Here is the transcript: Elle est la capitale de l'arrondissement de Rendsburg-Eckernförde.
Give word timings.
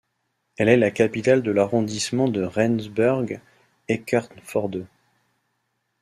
Elle 0.57 0.69
est 0.69 0.77
la 0.77 0.89
capitale 0.89 1.43
de 1.43 1.51
l'arrondissement 1.51 2.27
de 2.27 2.41
Rendsburg-Eckernförde. 2.41 4.87